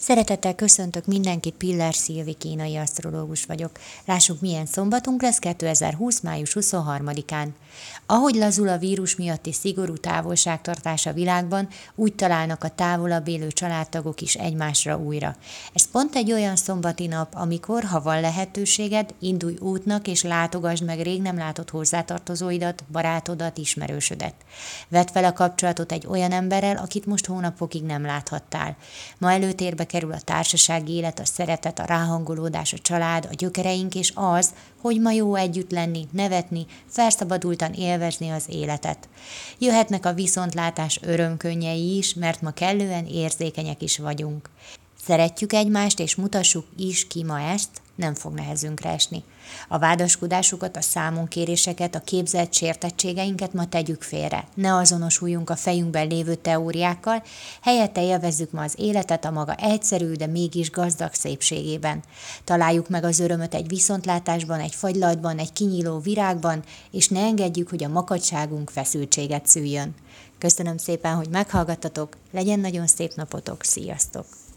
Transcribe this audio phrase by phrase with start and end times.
[0.00, 3.70] Szeretettel köszöntök mindenkit, Piller Szilvi kínai asztrológus vagyok.
[4.04, 6.20] Lássuk, milyen szombatunk lesz 2020.
[6.20, 7.48] május 23-án.
[8.06, 14.20] Ahogy lazul a vírus miatti szigorú távolságtartás a világban, úgy találnak a távolabb élő családtagok
[14.20, 15.36] is egymásra újra.
[15.72, 21.00] Ez pont egy olyan szombati nap, amikor, ha van lehetőséged, indulj útnak és látogasd meg
[21.00, 24.34] rég nem látott hozzátartozóidat, barátodat, ismerősödet.
[24.88, 28.76] Vedd fel a kapcsolatot egy olyan emberrel, akit most hónapokig nem láthattál.
[29.18, 34.12] Ma előtérbe kerül a társasági élet, a szeretet, a ráhangolódás, a család, a gyökereink és
[34.14, 39.08] az, hogy ma jó együtt lenni, nevetni, felszabadultan élvezni az életet.
[39.58, 44.50] Jöhetnek a viszontlátás örömkönnyei is, mert ma kellően érzékenyek is vagyunk.
[45.04, 49.24] Szeretjük egymást, és mutassuk is ki ma ezt, nem fog nehezünkre esni.
[49.68, 54.44] A vádaskodásokat, a számonkéréseket, a képzelt sértettségeinket ma tegyük félre.
[54.54, 57.22] Ne azonosuljunk a fejünkben lévő teóriákkal,
[57.62, 62.02] helyette élvezzük ma az életet a maga egyszerű, de mégis gazdag szépségében.
[62.44, 67.84] Találjuk meg az örömöt egy viszontlátásban, egy fagylatban, egy kinyíló virágban, és ne engedjük, hogy
[67.84, 69.94] a makadságunk feszültséget szüljön.
[70.38, 74.47] Köszönöm szépen, hogy meghallgattatok, legyen nagyon szép napotok, sziasztok!